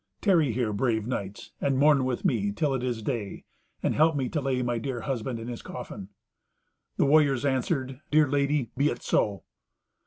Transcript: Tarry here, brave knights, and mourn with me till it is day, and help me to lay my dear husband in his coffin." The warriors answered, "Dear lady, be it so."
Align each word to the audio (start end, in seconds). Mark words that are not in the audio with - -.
Tarry 0.19 0.51
here, 0.51 0.73
brave 0.73 1.05
knights, 1.05 1.51
and 1.61 1.77
mourn 1.77 2.05
with 2.05 2.25
me 2.25 2.51
till 2.51 2.73
it 2.73 2.81
is 2.81 3.03
day, 3.03 3.45
and 3.83 3.93
help 3.93 4.15
me 4.15 4.29
to 4.29 4.41
lay 4.41 4.63
my 4.63 4.79
dear 4.79 5.01
husband 5.01 5.39
in 5.39 5.47
his 5.47 5.61
coffin." 5.61 6.09
The 6.97 7.05
warriors 7.05 7.45
answered, 7.45 8.01
"Dear 8.09 8.27
lady, 8.27 8.71
be 8.75 8.89
it 8.89 9.03
so." 9.03 9.43